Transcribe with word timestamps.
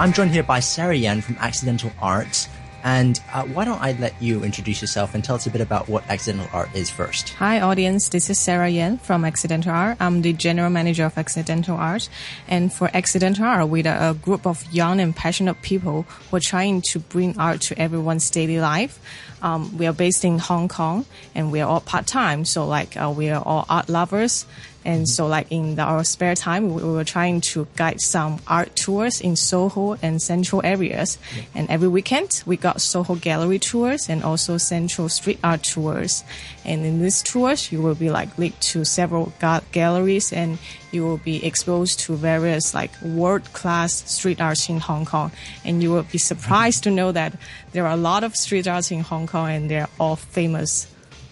I'm 0.00 0.14
joined 0.14 0.30
here 0.30 0.42
by 0.42 0.60
Sarah 0.60 0.94
Yan 0.94 1.20
from 1.20 1.36
Accidental 1.40 1.92
Art. 2.00 2.48
And 2.82 3.20
uh, 3.34 3.44
why 3.44 3.66
don't 3.66 3.82
I 3.82 3.92
let 3.92 4.14
you 4.18 4.42
introduce 4.42 4.80
yourself 4.80 5.14
and 5.14 5.22
tell 5.22 5.36
us 5.36 5.46
a 5.46 5.50
bit 5.50 5.60
about 5.60 5.90
what 5.90 6.08
Accidental 6.08 6.48
Art 6.54 6.74
is 6.74 6.88
first? 6.88 7.34
Hi, 7.34 7.60
audience. 7.60 8.08
This 8.08 8.30
is 8.30 8.38
Sarah 8.38 8.70
Yan 8.70 8.96
from 8.96 9.26
Accidental 9.26 9.72
Art. 9.72 9.98
I'm 10.00 10.22
the 10.22 10.32
general 10.32 10.70
manager 10.70 11.04
of 11.04 11.18
Accidental 11.18 11.76
Art. 11.76 12.08
And 12.48 12.72
for 12.72 12.88
Accidental 12.94 13.44
Art, 13.44 13.68
we're 13.68 13.86
a 13.86 14.14
group 14.14 14.46
of 14.46 14.64
young 14.72 15.00
and 15.00 15.14
passionate 15.14 15.60
people 15.60 16.04
who 16.30 16.36
are 16.38 16.40
trying 16.40 16.80
to 16.80 16.98
bring 16.98 17.38
art 17.38 17.60
to 17.60 17.78
everyone's 17.78 18.30
daily 18.30 18.58
life. 18.58 18.98
Um, 19.42 19.76
we 19.76 19.86
are 19.86 19.92
based 19.92 20.24
in 20.24 20.38
Hong 20.38 20.68
Kong 20.68 21.06
and 21.34 21.50
we 21.50 21.60
are 21.60 21.68
all 21.68 21.80
part 21.80 22.06
time. 22.06 22.44
So, 22.44 22.66
like, 22.66 22.96
uh, 22.96 23.12
we 23.16 23.30
are 23.30 23.42
all 23.42 23.66
art 23.68 23.88
lovers 23.88 24.46
and 24.84 25.06
so, 25.06 25.26
like 25.26 25.52
in 25.52 25.76
the, 25.76 25.82
our 25.82 26.04
spare 26.04 26.34
time, 26.34 26.74
we, 26.74 26.82
we, 26.82 26.90
were 26.90 27.04
trying 27.04 27.42
to 27.52 27.66
guide 27.76 28.00
some 28.00 28.40
art 28.46 28.74
tours 28.76 29.20
in 29.20 29.36
Soho 29.36 29.98
and 30.00 30.22
central 30.22 30.62
areas. 30.64 31.18
And 31.54 31.68
every 31.68 31.88
weekend, 31.88 32.42
we 32.46 32.56
got 32.56 32.80
Soho 32.80 33.14
gallery 33.14 33.58
tours 33.58 34.08
and 34.08 34.22
also 34.22 34.56
central 34.56 35.10
street 35.10 35.38
art 35.44 35.64
tours. 35.64 36.24
And 36.64 36.86
in 36.86 37.02
these 37.02 37.22
tours, 37.22 37.70
you 37.70 37.82
will 37.82 37.94
be 37.94 38.10
like 38.10 38.38
linked 38.38 38.62
to 38.72 38.84
several 38.86 39.34
ga- 39.38 39.60
galleries 39.70 40.32
and 40.32 40.58
you 40.92 41.04
will 41.04 41.18
be 41.18 41.44
exposed 41.44 42.00
to 42.00 42.16
various 42.16 42.74
like 42.74 42.90
world 43.02 43.52
class 43.52 44.10
street 44.10 44.40
arts 44.40 44.68
in 44.68 44.78
Hong 44.80 45.04
Kong. 45.04 45.30
And 45.62 45.82
you 45.82 45.90
will 45.90 46.04
be 46.04 46.18
surprised 46.18 46.84
to 46.84 46.90
know 46.90 47.12
that 47.12 47.34
there 47.72 47.86
are 47.86 47.92
a 47.92 47.96
lot 47.96 48.24
of 48.24 48.34
street 48.34 48.66
arts 48.66 48.90
in 48.90 49.00
Hong 49.00 49.26
Kong 49.26 49.29
and 49.38 49.70
they're 49.70 49.88
all 49.98 50.16
famous. 50.16 50.86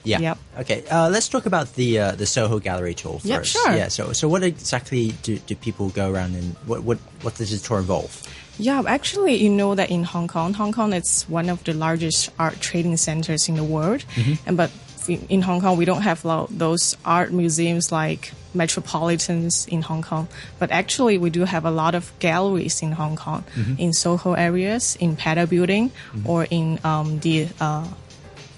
Yeah. 0.05 0.21
Yep. 0.21 0.39
Okay. 0.61 0.85
Uh, 0.91 1.09
let's 1.11 1.29
talk 1.29 1.47
about 1.47 1.75
the 1.75 1.99
uh, 1.99 2.13
the 2.13 2.27
Soho 2.27 2.59
Gallery 2.59 2.95
tour 2.95 3.15
first. 3.15 3.27
Yep, 3.27 3.45
sure. 3.45 3.73
Yeah. 3.75 3.89
So 3.89 4.13
so 4.13 4.29
what 4.29 4.43
exactly 4.43 5.13
do, 5.23 5.39
do 5.39 5.55
people 5.55 5.91
go 5.91 6.11
around 6.11 6.35
and 6.35 6.55
what 6.67 6.83
what 6.83 6.99
what 7.23 7.35
does 7.35 7.51
the 7.51 7.59
tour 7.59 7.79
involve? 7.79 8.23
Yeah, 8.59 8.83
actually, 8.87 9.37
you 9.37 9.51
know 9.51 9.77
that 9.77 9.91
in 9.91 10.03
Hong 10.03 10.27
Kong, 10.27 10.53
Hong 10.55 10.73
Kong 10.73 10.93
is 10.93 11.23
one 11.29 11.49
of 11.49 11.63
the 11.63 11.75
largest 11.75 12.31
art 12.41 12.61
trading 12.61 12.97
centers 12.97 13.49
in 13.49 13.55
the 13.55 13.63
world, 13.63 14.05
mm-hmm. 14.17 14.35
and 14.49 14.57
but 14.57 14.71
in 15.09 15.43
Hong 15.43 15.61
Kong 15.61 15.77
we 15.77 15.85
don't 15.85 16.03
have 16.03 16.23
those 16.51 16.97
art 17.05 17.33
museums 17.33 17.91
like 17.91 18.33
metropolitans 18.55 19.67
in 19.67 19.83
Hong 19.83 20.03
Kong, 20.03 20.29
but 20.59 20.71
actually 20.71 21.19
we 21.19 21.31
do 21.31 21.45
have 21.45 21.65
a 21.65 21.71
lot 21.71 21.95
of 21.95 22.13
galleries 22.19 22.83
in 22.83 22.93
Hong 22.93 23.17
Kong, 23.17 23.45
mm-hmm. 23.55 23.75
in 23.79 23.93
Soho 23.93 24.33
areas, 24.35 24.97
in 25.01 25.17
Pedder 25.17 25.47
Building, 25.47 25.91
mm-hmm. 25.91 26.29
or 26.29 26.47
in 26.51 26.79
um, 26.85 27.19
the 27.21 27.49
uh, 27.61 27.87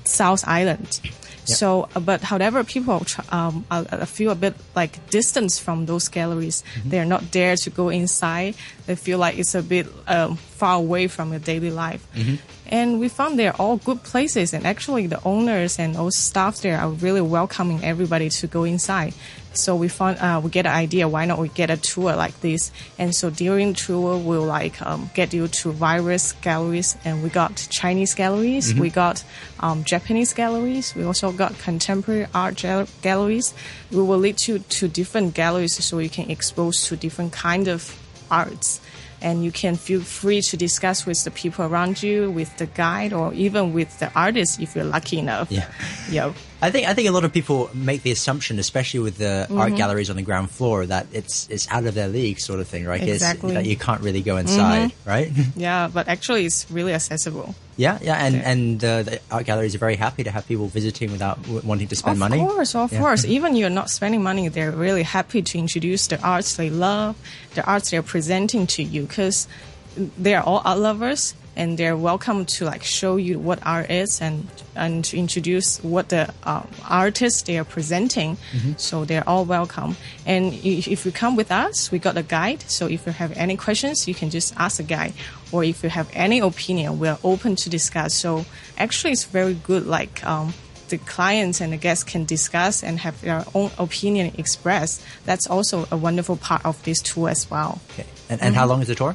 South 0.05 0.47
Island. 0.47 1.01
So, 1.45 1.89
uh, 1.97 2.01
but 2.01 2.23
however, 2.23 2.62
people 2.65 3.05
um, 3.31 3.65
feel 4.06 4.31
a 4.31 4.34
bit 4.34 4.55
like 4.77 5.11
distance 5.11 5.59
from 5.59 5.87
those 5.87 6.09
galleries. 6.09 6.62
Mm-hmm. 6.62 6.89
They're 6.91 7.05
not 7.05 7.33
there 7.33 7.56
to 7.56 7.71
go 7.71 7.89
inside. 7.89 8.55
They 8.91 8.97
feel 8.97 9.19
like 9.19 9.39
it's 9.39 9.55
a 9.55 9.63
bit 9.63 9.87
um, 10.09 10.35
far 10.35 10.75
away 10.75 11.07
from 11.07 11.31
your 11.31 11.39
daily 11.39 11.71
life. 11.71 12.05
Mm-hmm. 12.13 12.35
And 12.67 12.99
we 12.99 13.09
found 13.09 13.39
they're 13.39 13.55
all 13.55 13.77
good 13.77 14.03
places. 14.03 14.53
And 14.53 14.67
actually, 14.67 15.07
the 15.07 15.23
owners 15.23 15.79
and 15.79 15.97
all 15.97 16.11
staff 16.11 16.61
there 16.63 16.77
are 16.77 16.91
really 16.91 17.21
welcoming 17.21 17.85
everybody 17.85 18.31
to 18.31 18.49
go 18.49 18.65
inside. 18.65 19.15
So 19.53 19.77
we 19.77 19.87
found 19.87 20.19
uh, 20.19 20.41
we 20.43 20.51
get 20.51 20.67
an 20.67 20.75
idea. 20.75 21.07
Why 21.07 21.25
not 21.25 21.39
we 21.39 21.51
get 21.51 21.71
a 21.71 21.77
tour 21.77 22.17
like 22.17 22.41
this? 22.41 22.73
And 22.99 23.15
so 23.15 23.31
during 23.31 23.75
tour, 23.75 24.19
we'll 24.19 24.43
like 24.43 24.83
um, 24.83 25.09
get 25.15 25.33
you 25.33 25.47
to 25.47 25.71
various 25.71 26.33
galleries, 26.33 26.97
and 27.05 27.23
we 27.23 27.31
got 27.31 27.69
Chinese 27.71 28.15
galleries, 28.15 28.73
mm-hmm. 28.73 28.81
we 28.81 28.91
got 28.91 29.25
um, 29.61 29.85
Japanese 29.85 30.35
galleries, 30.35 30.95
we 30.95 31.05
also 31.05 31.33
got 31.33 31.59
contemporary 31.59 32.27
art 32.35 32.63
galleries. 33.03 33.55
We 33.91 34.03
will 34.03 34.19
lead 34.19 34.47
you 34.47 34.61
to 34.61 34.89
different 34.89 35.35
galleries 35.35 35.85
so 35.85 35.99
you 35.99 36.11
can 36.11 36.31
expose 36.31 36.87
to 36.87 36.97
different 36.97 37.33
kind 37.33 37.67
of 37.67 38.00
arts 38.31 38.81
and 39.23 39.45
you 39.45 39.53
can 39.53 39.77
feel 39.77 40.00
free 40.00 40.41
to 40.41 40.56
discuss 40.56 41.05
with 41.05 41.23
the 41.25 41.31
people 41.31 41.64
around 41.64 42.03
you, 42.03 42.31
with 42.31 42.56
the 42.56 42.67
guide, 42.67 43.12
or 43.12 43.34
even 43.34 43.72
with 43.72 43.98
the 43.98 44.11
artist 44.14 44.61
if 44.61 44.75
you're 44.75 44.84
lucky 44.84 45.19
enough. 45.19 45.50
Yeah. 45.50 45.69
Yeah. 46.11 46.33
I 46.62 46.70
think 46.70 46.89
I 46.89 46.94
think 46.94 47.08
a 47.08 47.12
lot 47.12 47.25
of 47.25 47.33
people 47.33 47.70
make 47.75 48.03
the 48.03 48.10
assumption, 48.10 48.59
especially 48.59 49.00
with 49.00 49.16
the 49.16 49.47
mm-hmm. 49.48 49.59
art 49.59 49.76
galleries 49.76 50.10
on 50.10 50.16
the 50.16 50.22
ground 50.22 50.50
floor, 50.50 50.84
that 50.87 51.06
it's 51.12 51.48
it's 51.48 51.66
out 51.71 51.87
of 51.87 51.94
their 51.94 52.09
league, 52.09 52.38
sort 52.38 52.60
of 52.60 52.69
thing, 52.69 52.84
right? 52.84 53.03
Exactly. 53.03 53.50
It's, 53.50 53.62
that 53.62 53.66
you 53.66 53.76
can't 53.76 54.03
really 54.03 54.21
go 54.21 54.37
inside, 54.37 54.91
mm-hmm. 54.91 55.09
right? 55.09 55.32
Yeah, 55.56 55.88
but 55.93 56.09
actually, 56.09 56.47
it's 56.47 56.70
really 56.70 56.94
accessible. 56.94 57.54
Yeah, 57.76 57.99
yeah, 58.03 58.25
and 58.25 58.34
yeah. 58.34 58.50
and 58.50 58.84
uh, 58.84 59.03
the 59.03 59.20
art 59.31 59.47
galleries 59.47 59.75
are 59.75 59.78
very 59.78 59.97
happy 59.97 60.25
to 60.25 60.31
have 60.31 60.47
people 60.47 60.69
visiting 60.69 61.12
without 61.12 61.43
w- 61.43 61.62
wanting 61.65 61.88
to 61.88 61.97
spend 61.97 62.15
of 62.15 62.19
money. 62.19 62.41
Of 62.41 62.49
course, 62.49 62.75
of 62.75 62.93
yeah. 62.93 62.99
course. 62.99 63.25
Even 63.37 63.56
you're 63.56 63.70
not 63.70 63.91
spending 63.91 64.22
money, 64.22 64.49
they're 64.49 64.70
really 64.70 65.03
happy 65.03 65.43
to 65.43 65.59
introduce 65.59 66.06
the 66.09 66.20
arts 66.22 66.56
they 66.56 66.70
love, 66.70 67.16
the 67.54 67.65
arts 67.65 67.91
they're 67.91 68.03
presenting 68.03 68.66
to 68.69 68.82
you, 68.82 69.03
because 69.03 69.49
they 69.97 70.34
are 70.34 70.43
all 70.43 70.62
art 70.65 70.78
lovers 70.78 71.34
and 71.60 71.76
they're 71.76 71.97
welcome 71.97 72.47
to 72.47 72.65
like 72.65 72.82
show 72.82 73.16
you 73.16 73.38
what 73.38 73.59
art 73.66 73.91
is 73.91 74.22
and 74.22 74.48
and 74.75 75.04
to 75.04 75.19
introduce 75.19 75.78
what 75.84 76.09
the 76.09 76.32
uh, 76.43 76.62
artists 76.88 77.43
they 77.43 77.59
are 77.59 77.65
presenting. 77.65 78.38
Mm-hmm. 78.53 78.72
So 78.78 79.04
they're 79.04 79.28
all 79.28 79.44
welcome. 79.44 79.97
And 80.25 80.54
if 80.65 81.04
you 81.04 81.12
come 81.12 81.37
with 81.37 81.53
us, 81.53 81.93
we 81.93 81.99
got 81.99 82.16
a 82.16 82.22
guide. 82.22 82.62
So 82.62 82.87
if 82.87 83.04
you 83.04 83.12
have 83.12 83.37
any 83.37 83.59
questions, 83.59 84.09
you 84.09 84.15
can 84.15 84.31
just 84.31 84.56
ask 84.56 84.78
the 84.78 84.84
guide. 84.84 85.12
Or 85.53 85.62
if 85.62 85.82
you 85.82 85.91
have 85.91 86.09
any 86.15 86.38
opinion, 86.41 86.99
we're 86.99 87.19
open 87.22 87.56
to 87.56 87.69
discuss. 87.69 88.15
So 88.15 88.47
actually, 88.78 89.12
it's 89.12 89.25
very 89.25 89.54
good. 89.54 89.87
Like. 89.87 90.25
Um, 90.25 90.54
the 90.88 90.99
clients 90.99 91.60
and 91.60 91.72
the 91.72 91.76
guests 91.76 92.03
can 92.03 92.25
discuss 92.25 92.82
and 92.82 92.99
have 92.99 93.20
their 93.20 93.44
own 93.54 93.70
opinion 93.78 94.34
expressed. 94.37 95.00
That's 95.25 95.47
also 95.47 95.87
a 95.93 95.97
wonderful 95.97 96.37
part 96.37 96.66
of 96.66 96.82
this 96.82 97.00
tour 97.00 97.28
as 97.28 97.49
well. 97.49 97.81
Okay. 97.93 98.06
And, 98.28 98.41
and 98.41 98.41
mm-hmm. 98.41 98.54
how 98.59 98.66
long 98.66 98.82
is 98.82 98.88
the 98.88 98.97
tour? 98.97 99.15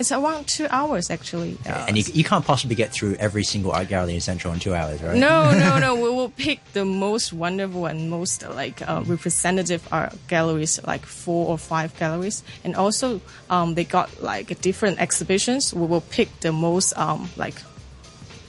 It's 0.00 0.10
around 0.10 0.48
two 0.48 0.66
hours 0.70 1.10
actually. 1.10 1.58
And 1.66 1.94
you, 1.98 2.04
you 2.14 2.24
can't 2.24 2.42
possibly 2.42 2.74
get 2.74 2.90
through 2.90 3.16
every 3.16 3.44
single 3.44 3.70
art 3.70 3.88
gallery 3.88 4.14
in 4.14 4.22
Central 4.22 4.54
in 4.54 4.58
two 4.58 4.74
hours, 4.74 5.02
right? 5.02 5.14
No, 5.14 5.52
no, 5.52 5.78
no. 5.86 5.94
we 5.94 6.08
will 6.08 6.30
pick 6.30 6.58
the 6.72 6.86
most 6.86 7.34
wonderful 7.34 7.84
and 7.84 8.08
most 8.08 8.42
like 8.48 8.80
uh, 8.88 9.02
representative 9.04 9.86
art 9.92 10.16
galleries, 10.26 10.80
like 10.86 11.04
four 11.04 11.48
or 11.48 11.58
five 11.58 11.94
galleries, 11.98 12.42
and 12.64 12.74
also 12.76 13.20
um, 13.50 13.74
they 13.74 13.84
got 13.84 14.22
like 14.22 14.58
different 14.62 14.98
exhibitions. 14.98 15.74
We 15.74 15.84
will 15.84 16.00
pick 16.00 16.28
the 16.40 16.50
most 16.50 16.96
um, 16.96 17.28
like 17.36 17.56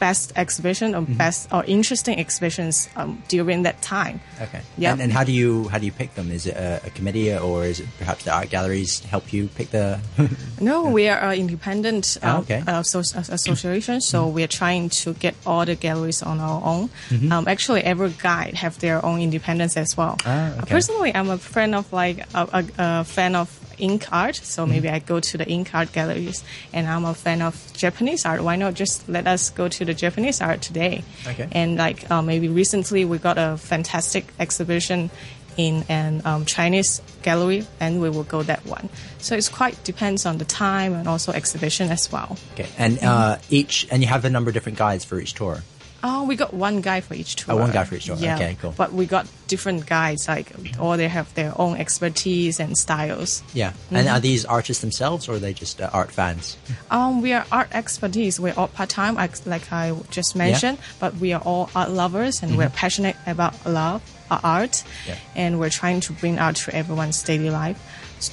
best 0.01 0.33
exhibition 0.35 0.95
or 0.95 1.01
mm-hmm. 1.03 1.13
best 1.13 1.47
or 1.53 1.63
interesting 1.65 2.19
exhibitions 2.19 2.89
um, 2.97 3.21
during 3.29 3.61
that 3.61 3.81
time. 3.83 4.19
Okay. 4.41 4.61
Yeah. 4.77 4.93
And, 4.93 5.01
and, 5.01 5.11
how 5.13 5.23
do 5.23 5.31
you 5.31 5.69
how 5.69 5.77
do 5.77 5.85
you 5.85 5.93
pick 5.93 6.15
them? 6.15 6.31
Is 6.31 6.47
it 6.47 6.57
a, 6.57 6.81
a, 6.87 6.89
committee 6.89 7.29
or 7.37 7.63
is 7.63 7.79
it 7.79 7.87
perhaps 7.99 8.25
the 8.25 8.33
art 8.33 8.49
galleries 8.49 8.99
help 9.05 9.31
you 9.31 9.47
pick 9.47 9.69
the? 9.69 10.01
no, 10.59 10.89
we 10.89 11.07
are 11.07 11.21
an 11.31 11.37
independent 11.37 12.17
uh, 12.23 12.33
oh, 12.33 12.41
okay. 12.41 12.63
uh, 12.65 12.81
so, 12.81 12.99
association, 12.99 14.01
so 14.01 14.25
mm-hmm. 14.25 14.33
we 14.35 14.43
are 14.43 14.53
trying 14.61 14.89
to 15.05 15.13
get 15.13 15.35
all 15.45 15.63
the 15.65 15.75
galleries 15.75 16.23
on 16.23 16.39
our 16.41 16.59
own. 16.65 16.89
Mm-hmm. 17.09 17.31
Um, 17.31 17.47
actually, 17.47 17.81
every 17.85 18.09
guide 18.09 18.55
have 18.55 18.79
their 18.79 19.05
own 19.05 19.21
independence 19.21 19.77
as 19.77 19.95
well. 19.95 20.17
Ah, 20.25 20.57
okay. 20.57 20.73
personally, 20.73 21.13
I'm 21.13 21.29
a 21.29 21.37
friend 21.37 21.75
of 21.75 21.93
like 21.93 22.25
a, 22.33 22.41
a, 22.59 22.61
a 22.79 23.03
fan 23.05 23.35
of 23.35 23.60
ink 23.81 24.07
art. 24.11 24.35
So 24.35 24.65
maybe 24.65 24.87
mm-hmm. 24.87 24.95
I 24.95 24.99
go 24.99 25.19
to 25.19 25.37
the 25.37 25.47
ink 25.47 25.73
art 25.73 25.91
galleries 25.91 26.43
and 26.71 26.87
I'm 26.87 27.05
a 27.05 27.13
fan 27.13 27.41
of 27.41 27.55
Japanese 27.73 28.25
art. 28.25 28.43
Why 28.43 28.55
not 28.55 28.73
just 28.75 29.09
let 29.09 29.27
us 29.27 29.49
go 29.49 29.67
to 29.67 29.85
the 29.85 29.93
Japanese 29.93 30.41
art 30.41 30.61
today? 30.61 31.03
Okay. 31.27 31.47
And 31.51 31.77
like 31.77 32.09
uh, 32.09 32.21
maybe 32.21 32.47
recently 32.47 33.05
we 33.05 33.17
got 33.17 33.37
a 33.37 33.57
fantastic 33.57 34.25
exhibition 34.39 35.09
in 35.57 35.83
an 35.89 36.21
um, 36.25 36.45
Chinese 36.45 37.01
gallery, 37.23 37.67
and 37.79 38.01
we 38.01 38.09
will 38.09 38.23
go 38.23 38.41
that 38.43 38.65
one. 38.65 38.89
So 39.17 39.35
it's 39.35 39.49
quite 39.49 39.83
depends 39.83 40.25
on 40.25 40.37
the 40.37 40.45
time 40.45 40.93
and 40.93 41.07
also 41.07 41.31
exhibition 41.31 41.91
as 41.91 42.11
well. 42.11 42.37
Okay, 42.53 42.69
and 42.77 42.99
uh, 43.03 43.37
each 43.49 43.87
and 43.91 44.01
you 44.01 44.07
have 44.07 44.25
a 44.25 44.29
number 44.29 44.49
of 44.49 44.53
different 44.53 44.77
guides 44.77 45.03
for 45.03 45.19
each 45.19 45.33
tour. 45.33 45.63
Oh, 46.03 46.25
we 46.25 46.35
got 46.35 46.53
one 46.53 46.81
guy 46.81 47.01
for 47.01 47.13
each 47.13 47.35
tour. 47.35 47.55
Oh, 47.55 47.57
one 47.57 47.71
guy 47.71 47.83
for 47.83 47.95
each 47.95 48.05
tour. 48.05 48.15
Yeah. 48.17 48.35
Okay, 48.35 48.57
cool. 48.59 48.73
But 48.75 48.93
we 48.93 49.05
got 49.05 49.27
different 49.47 49.85
guides, 49.85 50.27
like 50.27 50.51
all 50.79 50.97
they 50.97 51.07
have 51.07 51.31
their 51.35 51.53
own 51.59 51.77
expertise 51.77 52.59
and 52.59 52.77
styles. 52.77 53.43
Yeah. 53.53 53.71
Mm-hmm. 53.71 53.95
And 53.95 54.07
are 54.09 54.19
these 54.19 54.45
artists 54.45 54.81
themselves, 54.81 55.29
or 55.29 55.33
are 55.33 55.39
they 55.39 55.53
just 55.53 55.79
uh, 55.79 55.89
art 55.93 56.11
fans? 56.11 56.57
Um, 56.89 57.21
we 57.21 57.33
are 57.33 57.45
art 57.51 57.69
expertise. 57.71 58.39
We're 58.39 58.53
all 58.57 58.67
part 58.67 58.89
time, 58.89 59.15
like 59.15 59.71
I 59.71 59.95
just 60.09 60.35
mentioned. 60.35 60.77
Yeah. 60.79 60.85
But 60.99 61.15
we 61.17 61.33
are 61.33 61.41
all 61.41 61.69
art 61.75 61.91
lovers, 61.91 62.41
and 62.41 62.51
mm-hmm. 62.51 62.59
we're 62.59 62.69
passionate 62.69 63.15
about 63.27 63.53
love, 63.65 64.01
uh, 64.31 64.39
art, 64.43 64.83
yeah. 65.07 65.17
and 65.35 65.59
we're 65.59 65.69
trying 65.69 65.99
to 66.01 66.13
bring 66.13 66.39
art 66.39 66.55
to 66.57 66.75
everyone's 66.75 67.21
daily 67.21 67.49
life. 67.51 67.79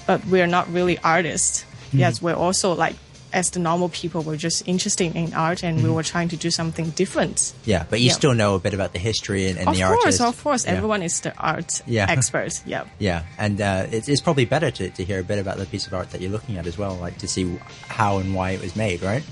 But 0.06 0.24
we're 0.26 0.46
not 0.46 0.72
really 0.72 0.98
artists. 0.98 1.64
Mm-hmm. 1.88 1.98
Yes, 1.98 2.22
we're 2.22 2.34
also 2.34 2.74
like 2.74 2.96
as 3.32 3.50
the 3.50 3.60
normal 3.60 3.88
people 3.88 4.22
were 4.22 4.36
just 4.36 4.66
interested 4.66 5.14
in 5.14 5.34
art 5.34 5.62
and 5.62 5.78
mm-hmm. 5.78 5.86
we 5.86 5.92
were 5.92 6.02
trying 6.02 6.28
to 6.28 6.36
do 6.36 6.50
something 6.50 6.90
different. 6.90 7.52
Yeah, 7.64 7.84
but 7.88 8.00
you 8.00 8.06
yeah. 8.06 8.12
still 8.12 8.34
know 8.34 8.54
a 8.54 8.58
bit 8.58 8.74
about 8.74 8.92
the 8.92 8.98
history 8.98 9.48
and, 9.48 9.58
and 9.58 9.74
the 9.74 9.82
art. 9.82 9.94
of 9.94 10.00
course, 10.00 10.20
artist. 10.20 10.38
Of 10.38 10.44
course, 10.44 10.64
yeah. 10.64 10.72
everyone 10.72 11.02
is 11.02 11.20
the 11.20 11.36
art 11.36 11.82
yeah. 11.86 12.06
expert. 12.08 12.60
Yeah. 12.66 12.84
Yeah, 12.98 13.24
and 13.38 13.60
uh, 13.60 13.86
it's, 13.90 14.08
it's, 14.08 14.20
probably 14.20 14.44
better 14.44 14.70
to, 14.70 14.90
to 14.90 15.04
hear 15.04 15.20
a 15.20 15.24
bit 15.24 15.38
about 15.38 15.58
the 15.58 15.66
piece 15.66 15.86
of 15.86 15.94
art 15.94 16.10
that 16.10 16.20
you're 16.20 16.30
looking 16.30 16.58
at 16.58 16.66
as 16.66 16.76
well, 16.76 16.94
like 16.96 17.18
to 17.18 17.28
see 17.28 17.58
how 17.86 18.18
and 18.18 18.34
why 18.34 18.50
it 18.50 18.60
was 18.60 18.76
made, 18.76 19.02
right? 19.02 19.22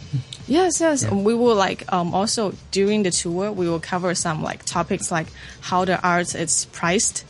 Yes, 0.49 0.81
yes. 0.81 1.11
We 1.11 1.35
will 1.35 1.57
like 1.57 1.93
um, 1.93 2.15
also 2.15 2.55
during 2.71 3.03
the 3.03 3.11
tour 3.11 3.51
we 3.51 3.69
will 3.69 3.81
cover 3.81 4.15
some 4.15 4.43
like 4.43 4.65
topics 4.65 5.11
like 5.11 5.27
how 5.61 5.85
the 5.85 6.01
art 6.07 6.35
is 6.37 6.67
priced 6.67 7.25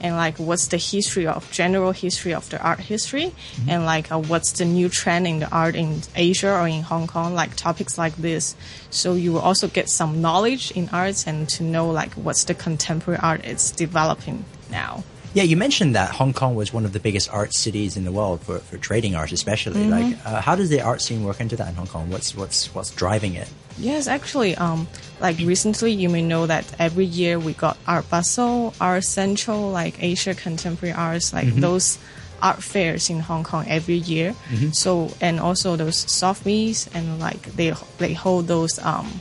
and 0.00 0.16
like 0.16 0.36
what's 0.38 0.66
the 0.66 0.76
history 0.76 1.26
of 1.26 1.50
general 1.52 1.92
history 1.92 2.34
of 2.34 2.48
the 2.50 2.60
art 2.60 2.80
history 2.80 3.32
and 3.68 3.84
like 3.84 4.10
uh, 4.10 4.18
what's 4.18 4.52
the 4.52 4.64
new 4.64 4.88
trend 4.88 5.26
in 5.26 5.38
the 5.38 5.48
art 5.50 5.76
in 5.76 6.02
Asia 6.16 6.52
or 6.52 6.66
in 6.66 6.82
Hong 6.82 7.06
Kong 7.06 7.34
like 7.34 7.54
topics 7.54 7.96
like 7.96 8.16
this. 8.16 8.56
So 8.90 9.14
you 9.14 9.32
will 9.32 9.40
also 9.40 9.68
get 9.68 9.88
some 9.88 10.20
knowledge 10.20 10.72
in 10.72 10.88
arts 10.90 11.26
and 11.26 11.48
to 11.50 11.62
know 11.62 11.88
like 11.90 12.12
what's 12.14 12.44
the 12.44 12.54
contemporary 12.54 13.20
art 13.22 13.44
it's 13.44 13.70
developing 13.70 14.44
now. 14.70 15.04
Yeah, 15.36 15.42
you 15.42 15.58
mentioned 15.58 15.94
that 15.94 16.12
Hong 16.12 16.32
Kong 16.32 16.54
was 16.54 16.72
one 16.72 16.86
of 16.86 16.94
the 16.94 16.98
biggest 16.98 17.30
art 17.30 17.52
cities 17.52 17.98
in 17.98 18.04
the 18.04 18.10
world 18.10 18.40
for, 18.40 18.58
for 18.58 18.78
trading 18.78 19.14
art, 19.14 19.32
especially. 19.32 19.84
Like, 19.84 20.16
uh, 20.24 20.40
how 20.40 20.56
does 20.56 20.70
the 20.70 20.80
art 20.80 21.02
scene 21.02 21.24
work 21.24 21.40
into 21.40 21.56
that 21.56 21.68
in 21.68 21.74
Hong 21.74 21.86
Kong? 21.86 22.08
What's 22.08 22.34
what's 22.34 22.74
what's 22.74 22.90
driving 22.90 23.34
it? 23.34 23.46
Yes, 23.76 24.08
actually, 24.08 24.56
um, 24.56 24.88
like 25.20 25.36
recently, 25.40 25.92
you 25.92 26.08
may 26.08 26.22
know 26.22 26.46
that 26.46 26.64
every 26.78 27.04
year 27.04 27.38
we 27.38 27.52
got 27.52 27.76
Art 27.86 28.08
Basel, 28.08 28.72
Art 28.80 29.04
Central, 29.04 29.70
like 29.70 30.02
Asia 30.02 30.34
Contemporary 30.34 30.94
Arts, 30.94 31.34
like 31.34 31.54
those 31.56 31.98
art 32.40 32.62
fairs 32.62 33.10
in 33.10 33.20
Hong 33.20 33.44
Kong 33.44 33.66
every 33.68 33.96
year. 33.96 34.34
So 34.72 35.12
and 35.20 35.38
also 35.38 35.76
those 35.76 35.96
soft 36.10 36.46
meets 36.46 36.86
and 36.94 37.20
like 37.20 37.42
they 37.56 37.74
they 37.98 38.14
hold 38.14 38.46
those 38.46 38.78
um, 38.78 39.20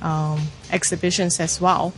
um, 0.00 0.40
exhibitions 0.72 1.38
as 1.38 1.60
well. 1.60 1.92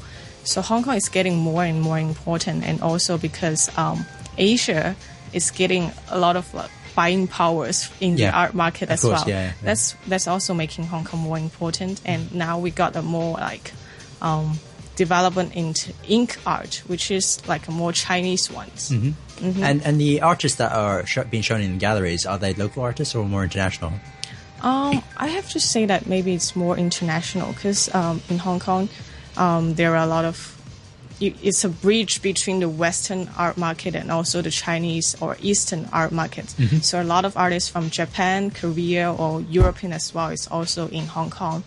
So 0.45 0.63
Hong 0.63 0.85
Kong 0.85 0.97
is 0.97 1.09
getting 1.09 1.37
more 1.39 1.65
and 1.65 1.81
more 1.81 1.99
important, 1.99 2.65
and 2.65 2.81
also 2.81 3.19
because 3.19 3.71
um, 3.79 4.05
Asia 4.39 4.95
is 5.33 5.51
getting 5.51 5.91
a 6.11 6.19
lot 6.19 6.37
of 6.37 6.53
like, 6.55 6.71
buying 6.95 7.27
powers 7.27 7.91
in 8.01 8.17
Yeah, 8.17 8.31
the 8.31 8.37
art 8.37 8.55
market 8.55 8.89
as 8.89 9.01
course, 9.03 9.21
well. 9.21 9.29
yeah, 9.29 9.45
yeah. 9.47 9.53
That's 9.63 9.97
that's 10.07 10.29
also 10.29 10.55
making 10.55 10.87
Hong 10.87 11.05
Kong 11.05 11.21
more 11.21 11.39
important, 11.39 12.01
and 12.05 12.33
now 12.35 12.59
we 12.59 12.71
got 12.71 12.95
a 12.97 13.03
more 13.03 13.37
like 13.39 13.73
um, 14.23 14.59
development 14.97 15.57
into 15.57 15.93
ink 16.09 16.37
art, 16.47 16.83
which 16.87 17.11
is 17.11 17.41
like 17.49 17.67
a 17.69 17.73
more 17.73 17.93
Chinese 17.93 18.51
ones. 18.51 18.91
Mm-hmm. 18.91 19.65
And 19.65 19.83
and 19.85 20.01
the 20.01 20.21
artists 20.23 20.59
that 20.59 20.73
are 20.73 21.05
sh- 21.07 21.27
being 21.31 21.43
shown 21.43 21.61
in 21.61 21.79
galleries 21.79 22.25
are 22.27 22.39
they 22.39 22.55
local 22.55 22.83
artists 22.85 23.15
or 23.15 23.25
more 23.25 23.43
international? 23.43 23.93
Um, 24.63 25.03
I 25.17 25.27
have 25.29 25.51
to 25.51 25.61
say 25.61 25.85
that 25.87 26.07
maybe 26.07 26.33
it's 26.33 26.55
more 26.57 26.79
international 26.79 27.53
because 27.53 27.93
um, 27.95 28.23
in 28.31 28.39
Hong 28.39 28.61
Kong, 28.61 28.89
um, 29.37 29.75
there 29.75 29.93
are 29.97 30.05
a 30.05 30.07
lot 30.07 30.25
of. 30.25 30.53
It's 31.21 31.65
a 31.65 31.69
bridge 31.69 32.21
between 32.23 32.59
the 32.59 32.69
Western 32.69 33.31
art 33.39 33.57
market 33.57 33.95
and 33.95 34.11
also 34.11 34.43
the 34.43 34.51
Chinese 34.51 35.15
or 35.23 35.39
Eastern 35.41 35.89
art 35.93 36.11
market. 36.11 36.53
So 36.83 37.01
a 37.01 37.05
lot 37.05 37.25
of 37.25 37.37
artists 37.37 37.71
from 37.71 37.89
Japan, 37.89 38.51
Korea, 38.51 39.13
or 39.15 39.41
European 39.43 39.93
as 39.93 40.13
well 40.13 40.29
is 40.29 40.49
also 40.49 40.89
in 40.89 41.07
Hong 41.07 41.31
Kong. 41.31 41.63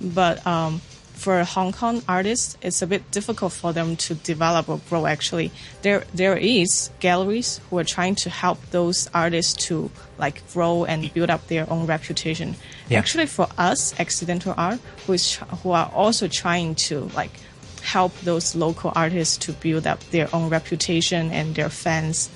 But 0.00 0.46
um, 0.46 0.80
for 1.24 1.42
Hong 1.42 1.72
Kong 1.72 2.02
artists, 2.06 2.58
it's 2.60 2.82
a 2.82 2.86
bit 2.86 3.10
difficult 3.10 3.50
for 3.50 3.72
them 3.72 3.96
to 3.96 4.14
develop 4.14 4.68
or 4.68 4.78
grow. 4.90 5.06
Actually, 5.06 5.50
there 5.80 6.04
there 6.12 6.36
is 6.36 6.90
galleries 7.00 7.60
who 7.70 7.78
are 7.78 7.88
trying 7.96 8.14
to 8.16 8.28
help 8.28 8.60
those 8.72 9.08
artists 9.14 9.54
to 9.68 9.90
like 10.18 10.44
grow 10.52 10.84
and 10.84 11.08
build 11.14 11.30
up 11.30 11.48
their 11.48 11.64
own 11.72 11.86
reputation. 11.86 12.56
Yeah. 12.90 12.98
Actually, 12.98 13.24
for 13.24 13.48
us, 13.56 13.98
accidental 13.98 14.52
art, 14.58 14.80
who 15.06 15.14
is 15.14 15.40
who 15.62 15.70
are 15.72 15.90
also 15.94 16.28
trying 16.28 16.74
to 16.92 17.08
like 17.16 17.32
help 17.80 18.12
those 18.20 18.54
local 18.54 18.92
artists 18.94 19.38
to 19.46 19.52
build 19.64 19.86
up 19.86 20.00
their 20.12 20.28
own 20.34 20.50
reputation 20.50 21.30
and 21.32 21.54
their 21.54 21.70
fans. 21.70 22.28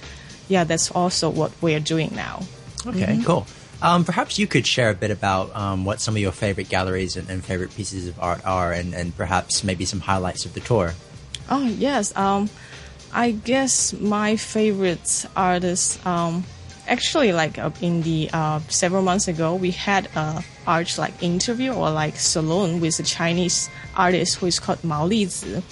Yeah, 0.49 0.65
that's 0.65 0.91
also 0.91 1.29
what 1.29 1.53
we're 1.61 1.85
doing 1.85 2.11
now. 2.17 2.41
Okay, 2.87 3.21
mm-hmm. 3.21 3.29
cool. 3.29 3.47
Um, 3.81 4.05
perhaps 4.05 4.39
you 4.39 4.47
could 4.47 4.67
share 4.67 4.91
a 4.91 4.95
bit 4.95 5.11
about 5.11 5.55
um, 5.55 5.85
what 5.85 6.01
some 6.01 6.15
of 6.15 6.21
your 6.21 6.33
favorite 6.33 6.69
galleries 6.69 7.17
and, 7.17 7.29
and 7.31 7.45
favorite 7.45 7.75
pieces 7.75 8.09
of 8.09 8.19
art 8.21 8.45
are, 8.45 8.73
and, 8.73 8.95
and 8.95 9.17
perhaps 9.17 9.63
maybe 9.63 9.85
some 9.85 10.01
highlights 10.01 10.45
of 10.45 10.55
the 10.55 10.61
tour. 10.61 10.95
Oh 11.49 11.65
yes, 11.65 12.15
um, 12.17 12.51
I 13.13 13.31
guess 13.31 13.93
my 13.93 14.37
favorite 14.37 15.25
artist, 15.37 16.05
um, 16.05 16.45
actually, 16.89 17.33
like 17.33 17.57
uh, 17.59 17.71
in 17.81 18.03
the 18.03 18.29
uh, 18.33 18.59
several 18.69 19.03
months 19.03 19.29
ago, 19.29 19.55
we 19.55 19.71
had 19.71 20.09
a 20.17 20.45
art 20.67 20.99
like 20.99 21.23
interview 21.23 21.73
or 21.73 21.91
like 21.91 22.17
salon 22.17 22.81
with 22.81 22.99
a 22.99 23.03
Chinese 23.03 23.71
artist 23.97 24.37
who 24.37 24.47
is 24.47 24.59
called 24.59 24.83
Mao 24.85 25.09
Lizi. 25.09 25.63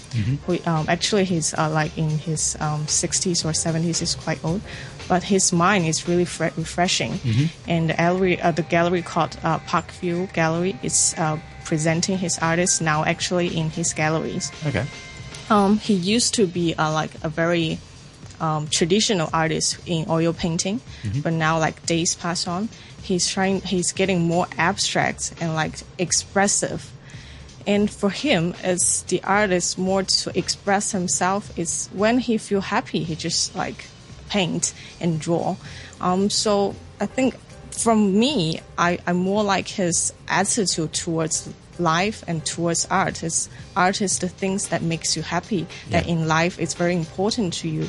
Who 0.47 0.59
um, 0.71 0.87
actually 0.89 1.25
he's 1.25 1.53
uh, 1.55 1.69
like 1.71 1.99
in 1.99 2.09
his 2.09 2.57
um, 2.61 2.87
60s 2.87 3.45
or 3.45 3.51
70s, 3.51 3.99
he's 3.99 4.15
quite 4.15 4.43
old. 4.45 4.63
But 5.09 5.23
his 5.23 5.53
mind 5.53 5.87
is 5.87 6.09
really 6.09 6.25
fre- 6.25 6.55
refreshing, 6.57 7.21
and 7.69 7.91
the 7.91 7.95
gallery, 7.95 8.41
uh, 8.41 8.51
the 8.51 8.63
gallery 8.63 9.03
called 9.03 9.39
uh, 9.45 9.59
Parkview 9.61 10.33
Gallery, 10.33 10.77
is 10.83 11.15
uh, 11.17 11.39
presenting 11.65 12.19
his 12.19 12.39
artists 12.41 12.81
now 12.81 13.05
actually 13.05 13.57
in 13.57 13.71
his 13.71 13.93
galleries. 13.93 14.51
Okay. 14.67 14.85
Um, 15.49 15.79
he 15.79 15.95
used 15.95 16.35
to 16.35 16.47
be 16.47 16.75
uh, 16.75 16.93
like 16.93 17.13
a 17.23 17.29
very 17.29 17.79
um, 18.41 18.67
traditional 18.69 19.31
artist 19.33 19.79
in 19.87 20.07
oil 20.11 20.33
painting, 20.33 20.81
but 21.23 21.33
now 21.33 21.59
like 21.59 21.87
days 21.87 22.17
pass 22.17 22.47
on, 22.49 22.69
he's 23.03 23.29
trying. 23.29 23.61
He's 23.61 23.93
getting 23.93 24.27
more 24.27 24.47
abstract 24.59 25.35
and 25.41 25.55
like 25.55 25.75
expressive. 25.99 26.91
And 27.67 27.91
for 27.91 28.11
him, 28.11 28.55
as 28.63 29.03
the 29.05 29.23
artist, 29.25 29.79
more 29.79 30.03
to 30.03 30.39
express 30.39 30.93
himself 30.93 31.57
is 31.59 31.89
when 31.93 32.19
he 32.19 32.39
feel 32.39 32.61
happy, 32.61 33.03
he 33.03 33.15
just 33.17 33.57
like 33.57 33.87
paint 34.29 34.73
and 35.01 35.21
draw. 35.21 35.57
Um, 36.01 36.31
so 36.31 36.75
I 37.01 37.07
think 37.07 37.37
from 37.71 38.19
me, 38.19 38.61
I, 38.79 38.99
I 39.07 39.13
more 39.13 39.45
like 39.45 39.69
his 39.69 40.13
attitude 40.29 40.93
towards 40.93 41.53
life 41.79 42.25
and 42.27 42.45
towards 42.45 42.87
art. 42.87 43.23
Is 43.23 43.49
art 43.77 44.01
is 44.01 44.19
the 44.19 44.29
things 44.29 44.69
that 44.69 44.83
makes 44.83 45.17
you 45.17 45.23
happy. 45.23 45.67
That 45.91 46.07
in 46.09 46.27
life 46.27 46.59
it's 46.59 46.75
very 46.75 46.95
important 46.95 47.53
to 47.55 47.69
you. 47.69 47.89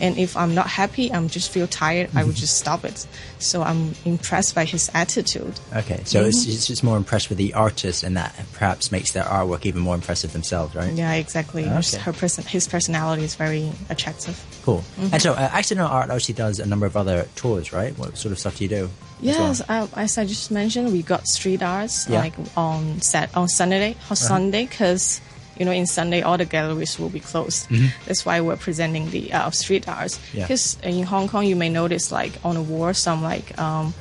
And 0.00 0.16
if 0.18 0.36
I'm 0.36 0.54
not 0.54 0.66
happy, 0.68 1.12
I'm 1.12 1.28
just 1.28 1.50
feel 1.50 1.66
tired. 1.66 2.10
I 2.14 2.24
would 2.24 2.36
just 2.36 2.58
stop 2.58 2.84
it. 2.84 3.06
So 3.38 3.62
I'm 3.62 3.94
impressed 4.04 4.54
by 4.54 4.64
his 4.64 4.90
attitude. 4.94 5.58
Okay, 5.74 6.02
so 6.04 6.22
it's, 6.24 6.46
it's 6.46 6.66
just 6.66 6.82
more 6.84 6.96
impressed 6.96 7.28
with 7.28 7.38
the 7.38 7.54
artist, 7.54 8.02
and 8.02 8.16
that 8.16 8.34
perhaps 8.52 8.90
makes 8.92 9.12
their 9.12 9.24
artwork 9.24 9.66
even 9.66 9.80
more 9.82 9.94
impressive 9.94 10.32
themselves, 10.32 10.74
right? 10.74 10.92
Yeah, 10.92 11.12
exactly. 11.14 11.62
His- 11.64 11.94
Okay. 11.94 12.02
Her 12.02 12.12
person, 12.12 12.44
his 12.44 12.68
personality 12.68 13.24
is 13.24 13.34
very 13.34 13.70
attractive. 13.88 14.38
Cool. 14.62 14.84
And 15.12 15.20
so, 15.22 15.32
uh, 15.32 15.50
Accidental 15.52 15.90
Art 15.90 16.10
actually 16.10 16.34
does 16.34 16.58
a 16.60 16.66
number 16.66 16.86
of 16.86 16.96
other 16.96 17.26
tours, 17.36 17.72
right? 17.72 17.96
What 17.98 18.16
sort 18.18 18.32
of 18.32 18.38
stuff 18.38 18.56
do 18.58 18.64
you 18.64 18.68
do? 18.70 18.84
as 18.84 18.90
well? 19.36 19.48
Yes, 19.48 19.62
uh, 19.68 19.86
as 19.96 20.16
I 20.18 20.24
just 20.26 20.50
mentioned, 20.50 20.92
we 20.92 21.02
got 21.02 21.26
street 21.26 21.62
arts 21.62 22.08
Yeah. 22.08 22.20
like 22.20 22.34
on 22.56 23.00
set 23.00 23.34
on 23.36 23.48
Sunday, 23.48 23.96
on 24.10 24.16
Sunday, 24.16 24.66
because 24.66 25.20
you 25.58 25.64
know 25.64 25.72
in 25.72 25.86
Sunday 25.86 26.22
all 26.22 26.38
the 26.38 26.44
galleries 26.44 26.98
will 26.98 27.08
be 27.10 27.20
closed. 27.20 27.68
That's 28.06 28.24
why 28.24 28.40
we're 28.40 28.56
presenting 28.56 29.10
the 29.10 29.32
uh, 29.32 29.50
street 29.50 29.88
arts. 29.88 30.16
Mm-hmm. 30.18 30.38
Yeah. 30.38 30.44
Because 30.44 30.78
in 30.82 31.04
Hong 31.04 31.28
Kong, 31.28 31.44
you 31.44 31.56
may 31.56 31.68
notice 31.68 32.12
like 32.12 32.38
on 32.44 32.54
the 32.54 32.62
wall 32.62 32.94
some 32.94 33.22
like 33.22 33.58
um, 33.58 33.94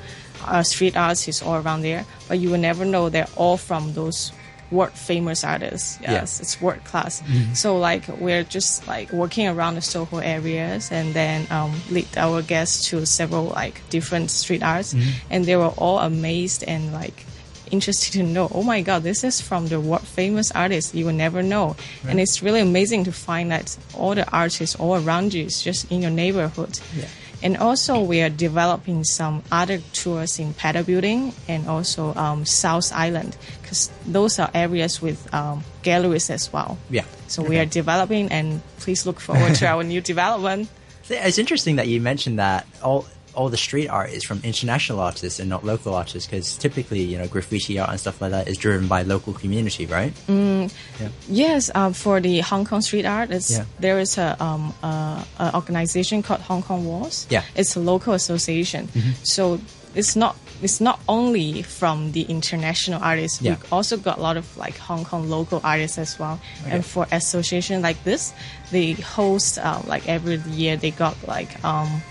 uh, 0.45 0.63
street 0.63 0.95
arts 0.95 1.27
is 1.27 1.41
all 1.41 1.55
around 1.55 1.81
there, 1.81 2.05
but 2.27 2.39
you 2.39 2.49
will 2.51 2.59
never 2.59 2.85
know 2.85 3.09
they're 3.09 3.27
all 3.35 3.57
from 3.57 3.93
those 3.93 4.31
world 4.69 4.91
famous 4.91 5.43
artists. 5.45 5.97
Yeah. 6.01 6.11
Yes, 6.11 6.41
it's 6.41 6.61
world 6.61 6.83
class. 6.83 7.23
So 7.53 7.77
like 7.77 8.07
we're 8.19 8.43
just 8.43 8.85
like 8.87 9.11
working 9.13 9.47
around 9.47 9.75
the 9.75 9.81
Soho 9.81 10.17
areas 10.17 10.91
and 10.91 11.13
then 11.13 11.47
um, 11.49 11.73
lead 11.89 12.07
our 12.17 12.41
guests 12.41 12.89
to 12.89 13.05
several 13.05 13.45
like 13.45 13.81
different 13.89 14.29
street 14.29 14.63
arts, 14.63 14.93
and 15.29 15.45
they 15.45 15.55
were 15.55 15.73
all 15.77 15.99
amazed 15.99 16.63
and 16.67 16.91
like 16.93 17.25
interested 17.71 18.13
to 18.13 18.23
know. 18.23 18.49
Oh 18.53 18.63
my 18.63 18.81
God, 18.81 19.03
this 19.03 19.23
is 19.23 19.41
from 19.41 19.67
the 19.67 19.79
world 19.79 20.07
famous 20.07 20.51
artist. 20.51 20.93
You 20.93 21.05
will 21.05 21.13
never 21.13 21.43
know, 21.43 21.75
and 22.07 22.19
it's 22.19 22.41
really 22.41 22.61
amazing 22.61 23.03
to 23.05 23.11
find 23.11 23.51
that 23.51 23.77
all 23.93 24.15
the 24.15 24.29
artists 24.31 24.75
all 24.75 24.95
around 24.95 25.33
you 25.33 25.45
is 25.45 25.61
just 25.61 25.91
in 25.91 26.01
your 26.01 26.11
neighborhood. 26.11 26.79
Yeah. 26.95 27.07
And 27.43 27.57
also, 27.57 28.01
we 28.01 28.21
are 28.21 28.29
developing 28.29 29.03
some 29.03 29.43
other 29.51 29.77
tours 29.93 30.39
in 30.39 30.55
Pedder 30.55 30.83
Building 30.83 31.33
and 31.47 31.67
also 31.67 32.15
um, 32.15 32.45
South 32.45 32.91
Island 32.91 33.37
because 33.61 33.91
those 34.07 34.39
are 34.39 34.49
areas 34.55 35.01
with 35.01 35.31
um, 35.33 35.63
galleries 35.83 36.31
as 36.31 36.51
well. 36.51 36.79
Yeah. 36.89 37.05
So 37.27 37.43
we 37.43 37.59
are 37.59 37.65
developing, 37.65 38.31
and 38.31 38.61
please 38.79 39.05
look 39.05 39.19
forward 39.19 39.53
to 39.55 39.67
our 39.67 39.83
new 39.83 40.01
development. 40.01 40.69
It's 41.09 41.37
interesting 41.37 41.75
that 41.75 41.87
you 41.87 42.01
mentioned 42.01 42.39
that 42.39 42.65
all 42.81 43.05
all 43.37 43.49
the 43.49 43.57
street 43.67 43.87
art 43.87 44.09
is 44.17 44.23
from 44.23 44.39
international 44.43 44.99
artists 44.99 45.39
and 45.39 45.47
not 45.49 45.63
local 45.63 45.93
artists, 45.93 46.25
because 46.27 46.57
typically, 46.57 47.01
you 47.11 47.17
know, 47.19 47.27
graffiti 47.27 47.77
art 47.79 47.91
and 47.91 47.99
stuff 47.99 48.19
like 48.21 48.31
that 48.31 48.47
is 48.51 48.57
driven 48.57 48.87
by 48.87 49.03
local 49.03 49.33
community, 49.33 49.85
right? 49.85 50.11
Mm. 50.27 50.73
Yeah. 50.99 51.09
Yes, 51.29 51.69
um, 51.75 51.93
for 51.93 52.19
the 52.19 52.39
Hong 52.41 52.65
Kong 52.65 52.81
street 52.81 53.05
art, 53.05 53.29
it's, 53.31 53.51
Yeah. 53.51 53.65
there 53.79 53.99
is 53.99 54.17
a, 54.17 54.29
um, 54.43 54.73
a, 54.83 55.23
a 55.39 55.55
organization 55.55 56.23
called 56.23 56.41
Hong 56.41 56.63
Kong 56.63 56.81
Walls. 56.85 57.27
Yeah. 57.29 57.41
Mm-hmm. 57.41 57.59
it's 57.61 57.75
a 57.75 57.79
local 57.79 58.13
association. 58.13 58.89
So 59.23 59.59
it's 59.95 60.15
not 60.15 60.35
it's 60.61 60.81
not 60.81 60.99
only 61.07 61.61
from 61.61 62.11
the 62.13 62.23
international 62.23 62.99
artists. 63.01 63.41
Yeah. 63.41 63.57
We 63.61 63.69
also 63.71 63.95
got 63.97 64.17
a 64.17 64.21
lot 64.21 64.37
of 64.37 64.45
like 64.57 64.75
Hong 64.89 65.05
Kong 65.05 65.29
local 65.29 65.61
artists 65.63 65.97
as 65.99 66.17
well. 66.17 66.39
Okay. 66.65 66.71
And 66.71 66.81
for 66.85 67.05
association 67.11 67.81
like 67.83 68.03
this, 68.03 68.33
they 68.71 68.93
host 68.93 69.59
uh, 69.59 69.81
like 69.85 70.09
every 70.09 70.37
year 70.49 70.75
they 70.75 70.89
got 70.89 71.15
like 71.27 71.51
um, 71.63 72.01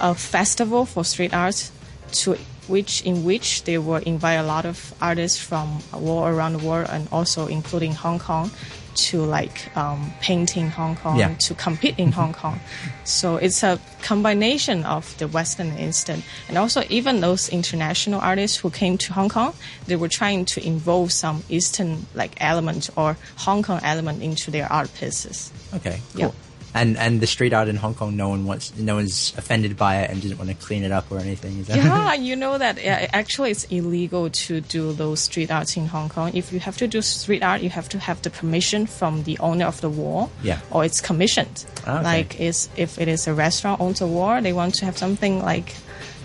a 0.00 0.14
festival 0.14 0.84
for 0.86 1.04
street 1.04 1.32
art 1.34 1.70
to 2.12 2.36
which 2.66 3.02
in 3.02 3.24
which 3.24 3.64
they 3.64 3.76
will 3.76 4.02
invite 4.06 4.38
a 4.38 4.42
lot 4.42 4.64
of 4.64 4.94
artists 5.00 5.38
from 5.38 5.82
all 5.92 6.26
around 6.26 6.54
the 6.54 6.66
world 6.66 6.86
and 6.90 7.06
also 7.12 7.46
including 7.46 7.92
Hong 7.92 8.18
Kong 8.18 8.50
to 8.94 9.22
like 9.22 9.76
um, 9.76 10.12
paint 10.20 10.56
in 10.56 10.70
Hong 10.70 10.96
Kong 10.96 11.18
Yeah. 11.18 11.34
to 11.40 11.54
compete 11.54 11.98
in 11.98 12.12
Hong 12.12 12.32
Kong. 12.32 12.60
So 13.04 13.36
it's 13.36 13.62
a 13.64 13.78
combination 14.02 14.84
of 14.84 15.18
the 15.18 15.26
Western 15.26 15.70
and 15.70 15.80
Eastern, 15.80 16.22
and 16.48 16.56
also 16.56 16.82
even 16.88 17.20
those 17.20 17.48
international 17.48 18.20
artists 18.20 18.56
who 18.58 18.70
came 18.70 18.96
to 18.98 19.12
Hong 19.12 19.28
Kong, 19.28 19.52
they 19.86 19.96
were 19.96 20.08
trying 20.08 20.44
to 20.46 20.64
involve 20.64 21.12
some 21.12 21.42
Eastern 21.48 22.06
like 22.14 22.32
element 22.40 22.88
or 22.96 23.16
Hong 23.38 23.62
Kong 23.64 23.80
element 23.82 24.22
into 24.22 24.50
their 24.52 24.72
art 24.72 24.88
pieces. 24.94 25.50
Okay, 25.74 25.98
cool. 26.12 26.20
Yeah. 26.20 26.30
And 26.74 26.96
and 26.96 27.20
the 27.20 27.26
street 27.28 27.52
art 27.52 27.68
in 27.68 27.76
Hong 27.76 27.94
Kong, 27.94 28.16
no 28.16 28.30
one 28.30 28.46
wants, 28.46 28.76
no 28.76 28.96
one's 28.96 29.32
offended 29.38 29.76
by 29.76 29.98
it 30.02 30.10
and 30.10 30.20
didn't 30.20 30.38
want 30.38 30.50
to 30.50 30.56
clean 30.56 30.82
it 30.82 30.90
up 30.90 31.10
or 31.10 31.20
anything. 31.20 31.58
Is 31.60 31.68
that 31.68 31.76
yeah, 31.76 32.14
you 32.14 32.34
know 32.34 32.58
that 32.58 32.78
uh, 32.78 33.06
actually 33.12 33.52
it's 33.52 33.64
illegal 33.66 34.28
to 34.28 34.60
do 34.60 34.92
those 34.92 35.20
street 35.20 35.52
arts 35.52 35.76
in 35.76 35.86
Hong 35.86 36.08
Kong. 36.08 36.32
If 36.34 36.52
you 36.52 36.58
have 36.58 36.76
to 36.78 36.88
do 36.88 37.00
street 37.00 37.44
art, 37.44 37.62
you 37.62 37.70
have 37.70 37.88
to 37.90 37.98
have 38.00 38.20
the 38.22 38.30
permission 38.30 38.86
from 38.86 39.22
the 39.22 39.38
owner 39.38 39.66
of 39.66 39.80
the 39.82 39.88
wall. 39.88 40.30
Yeah. 40.42 40.58
Or 40.72 40.84
it's 40.84 41.00
commissioned. 41.00 41.64
Ah, 41.86 41.98
okay. 41.98 42.04
Like 42.04 42.40
is 42.40 42.68
if 42.76 42.98
it 42.98 43.06
is 43.06 43.28
a 43.28 43.34
restaurant 43.34 43.80
owns 43.80 44.00
a 44.00 44.06
wall, 44.08 44.42
they 44.42 44.52
want 44.52 44.74
to 44.76 44.84
have 44.84 44.98
something 44.98 45.42
like 45.42 45.76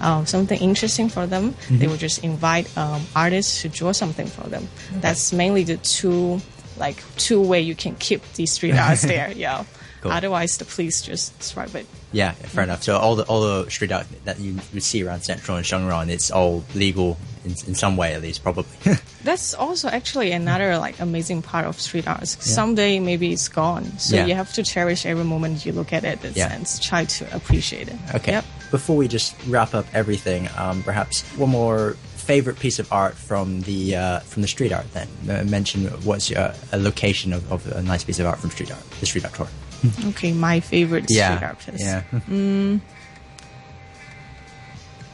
um, 0.01 0.25
something 0.25 0.59
interesting 0.59 1.09
for 1.09 1.27
them. 1.27 1.51
Mm-hmm. 1.53 1.77
They 1.77 1.87
would 1.87 1.99
just 1.99 2.23
invite 2.23 2.75
um, 2.77 3.01
artists 3.15 3.61
to 3.61 3.69
draw 3.69 3.91
something 3.91 4.27
for 4.27 4.49
them. 4.49 4.67
That's 4.93 5.31
mainly 5.31 5.63
the 5.63 5.77
two 5.77 6.41
like 6.77 7.03
two 7.17 7.41
way 7.41 7.61
you 7.61 7.75
can 7.75 7.95
keep 7.95 8.21
these 8.33 8.53
street 8.53 8.75
arts 8.75 9.01
there. 9.13 9.31
Yeah. 9.31 9.65
Cool. 10.01 10.11
Otherwise, 10.11 10.57
the 10.57 10.65
police 10.65 11.01
just 11.01 11.41
stripe 11.43 11.75
it. 11.75 11.85
Yeah, 12.13 12.31
fair 12.31 12.63
enough. 12.63 12.83
So 12.83 12.97
all 12.97 13.15
the 13.15 13.23
all 13.25 13.41
the 13.41 13.69
street 13.69 13.91
art 13.91 14.07
that 14.25 14.39
you 14.39 14.55
would 14.73 14.81
see 14.83 15.03
around 15.03 15.21
Central 15.21 15.57
and 15.57 15.65
Sheung 15.65 15.87
Wan, 15.89 16.09
it's 16.09 16.31
all 16.31 16.63
legal 16.73 17.17
in, 17.45 17.51
in 17.67 17.75
some 17.75 17.97
way 17.97 18.13
at 18.13 18.21
least, 18.21 18.41
probably. 18.41 18.65
That's 19.23 19.53
also 19.53 19.89
actually 19.89 20.31
another 20.31 20.77
like 20.77 20.99
amazing 21.01 21.41
part 21.41 21.65
of 21.65 21.79
street 21.79 22.07
art. 22.07 22.27
Someday 22.27 22.99
maybe 22.99 23.33
it's 23.33 23.49
gone, 23.49 23.85
so 23.99 24.15
Yeah. 24.15 24.25
you 24.27 24.35
have 24.35 24.53
to 24.53 24.63
cherish 24.63 25.05
every 25.05 25.25
moment 25.25 25.65
you 25.65 25.73
look 25.73 25.91
at 25.93 26.03
it 26.05 26.19
yeah. 26.35 26.53
and 26.53 26.63
Yeah. 26.63 26.79
try 26.81 27.05
to 27.05 27.35
appreciate 27.35 27.89
it. 27.89 27.95
okay. 28.15 28.31
Yep. 28.33 28.45
Before 28.71 28.95
we 28.95 29.07
just 29.07 29.35
wrap 29.47 29.73
up 29.73 29.85
everything, 29.93 30.47
um, 30.57 30.81
perhaps 30.83 31.23
one 31.37 31.49
more 31.49 31.95
favorite 32.15 32.59
piece 32.59 32.79
of 32.79 32.91
art 32.93 33.15
from 33.15 33.61
the 33.61 33.95
uh, 33.95 34.19
from 34.21 34.41
the 34.43 34.47
street 34.47 34.71
art. 34.71 34.85
Then 34.93 35.07
uh, 35.29 35.43
mention 35.43 35.87
what's 36.05 36.29
your, 36.29 36.53
a 36.71 36.77
location 36.77 37.33
of, 37.33 37.51
of 37.51 37.65
a 37.71 37.81
nice 37.81 38.03
piece 38.03 38.19
of 38.19 38.25
art 38.27 38.39
from 38.39 38.51
street 38.51 38.71
art, 38.71 38.81
the 38.99 39.05
street 39.05 39.25
art 39.25 39.33
tour. 39.33 39.47
Okay, 40.09 40.33
my 40.33 40.59
favorite 40.59 41.05
street 41.05 41.17
Yeah, 41.17 41.39
art 41.41 41.59
piece. 41.59 41.81
yeah. 41.81 42.03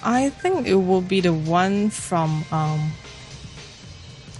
I 0.04 0.30
think 0.30 0.68
it 0.68 0.76
will 0.76 1.02
be 1.02 1.22
the 1.22 1.34
one 1.34 1.90
from 1.90 2.46
um, 2.52 2.92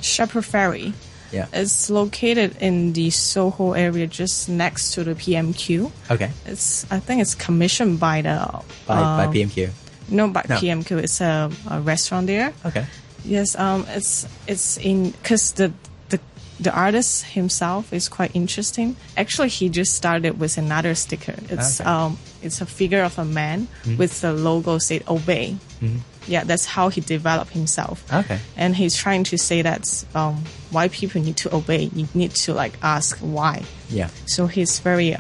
Shepard 0.02 0.44
Fairey. 0.44 0.94
Yeah. 1.32 1.48
It's 1.52 1.90
located 1.90 2.56
in 2.62 2.94
the 2.94 3.10
Soho 3.10 3.74
area, 3.74 4.06
just 4.08 4.48
next 4.48 4.92
to 4.94 5.04
the 5.04 5.16
PMQ. 5.16 5.92
Okay. 6.12 6.30
It's 6.46 6.86
I 6.92 7.00
think 7.00 7.22
it's 7.22 7.34
commissioned 7.36 8.00
by 8.00 8.22
the 8.22 8.38
By, 8.86 8.96
by 9.02 9.26
um, 9.26 9.34
PMQ. 9.34 9.70
No, 10.10 10.28
by 10.30 10.46
No. 10.48 10.56
PMQ. 10.58 11.04
It's 11.04 11.20
a, 11.22 11.50
a 11.70 11.82
restaurant 11.82 12.28
there. 12.28 12.54
Okay. 12.64 12.86
Yes, 13.26 13.56
um, 13.58 13.86
it's 13.90 14.28
it's 14.48 14.78
in 14.78 15.10
because 15.12 15.52
the 15.54 15.74
the 16.60 16.72
artist 16.74 17.26
himself 17.26 17.92
is 17.92 18.08
quite 18.08 18.32
interesting. 18.34 18.96
Actually, 19.18 19.50
he 19.50 19.70
just 19.70 19.94
started 19.96 20.40
with 20.40 20.58
another 20.58 20.96
sticker. 20.96 21.36
It's 21.50 21.82
Okay. 21.82 21.90
um, 21.90 22.18
it's 22.42 22.62
a 22.62 22.66
figure 22.66 23.04
of 23.04 23.18
a 23.20 23.26
man 23.26 23.68
with 23.98 24.22
the 24.22 24.32
logo 24.34 24.78
said 24.78 25.04
"Obey." 25.08 25.58
Yeah, 26.28 26.44
that's 26.44 26.66
how 26.66 26.90
he 26.90 27.02
developed 27.02 27.52
himself. 27.52 28.04
Okay. 28.12 28.40
and 28.58 28.76
he's 28.76 28.96
trying 28.96 29.24
to 29.26 29.38
say 29.38 29.62
that 29.62 29.86
um, 30.16 30.42
why 30.72 30.88
people 30.88 31.22
need 31.22 31.38
to 31.38 31.54
obey. 31.56 31.90
You 31.94 32.08
need 32.16 32.32
to 32.46 32.54
like 32.54 32.74
ask 32.82 33.18
why. 33.20 33.62
Yeah. 33.90 34.10
So 34.26 34.48
he's 34.48 34.80
very 34.80 35.12